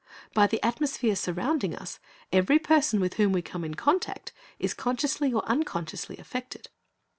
[0.33, 1.99] By the atmosphere surrounding us,
[2.33, 6.69] every person with whom we come in contact is consciously or unconsciously affected.